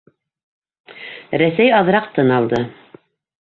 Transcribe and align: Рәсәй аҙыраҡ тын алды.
Рәсәй 1.41 1.71
аҙыраҡ 1.81 2.09
тын 2.17 2.33
алды. 2.39 2.65